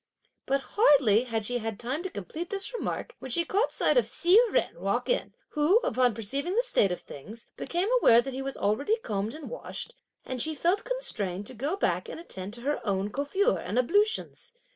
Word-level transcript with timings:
But 0.47 0.61
hardly 0.73 1.25
had 1.25 1.45
she 1.45 1.59
had 1.59 1.79
time 1.79 2.01
to 2.01 2.09
complete 2.09 2.49
this 2.49 2.73
remark, 2.73 3.13
when 3.19 3.29
she 3.29 3.45
caught 3.45 3.71
sight 3.71 3.97
of 3.99 4.07
Hsi 4.07 4.35
Jen 4.51 4.79
walk 4.81 5.09
in, 5.09 5.35
who 5.49 5.77
upon 5.83 6.15
perceiving 6.15 6.55
this 6.55 6.65
state 6.65 6.91
of 6.91 7.01
things, 7.01 7.45
became 7.55 7.87
aware 8.01 8.19
that 8.19 8.33
he 8.33 8.41
was 8.41 8.57
already 8.57 8.97
combed 9.03 9.35
and 9.35 9.47
washed, 9.47 9.93
and 10.25 10.41
she 10.41 10.55
felt 10.55 10.83
constrained 10.85 11.45
to 11.45 11.53
go 11.53 11.75
back 11.75 12.09
and 12.09 12.19
attend 12.19 12.55
to 12.55 12.61
her 12.61 12.83
own 12.83 13.11
coiffure 13.11 13.59
and 13.59 13.77
ablutions. 13.77 14.53